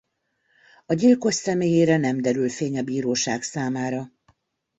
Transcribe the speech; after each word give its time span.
A 0.85 0.93
gyilkos 0.93 1.33
személyére 1.33 1.97
nem 1.97 2.21
derül 2.21 2.49
fény 2.49 2.77
a 2.77 2.83
bíróság 2.83 3.43
számára. 3.43 4.11